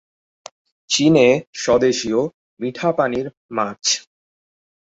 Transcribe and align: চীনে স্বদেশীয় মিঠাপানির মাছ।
চীনে 0.89 1.27
স্বদেশীয় 1.55 2.21
মিঠাপানির 2.59 3.27
মাছ। 3.51 3.83